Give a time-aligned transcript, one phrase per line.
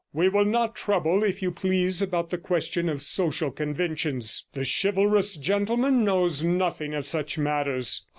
[0.13, 5.35] We will not trouble, if you please, about the question of social conventions; the chivalrous
[5.37, 8.03] gentleman knows nothing of such matters.